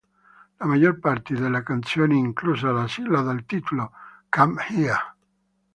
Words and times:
La 0.59 0.65
maggior 0.65 0.97
parte 0.97 1.35
delle 1.35 1.61
canzoni, 1.61 2.17
inclusa 2.17 2.71
la 2.71 2.87
sigla 2.87 3.21
dal 3.21 3.45
titolo 3.45 3.91
"Come 4.29 4.65
Here! 4.69 5.15